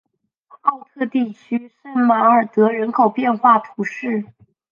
[0.61, 4.25] 奥特地区圣马尔德人口变化图示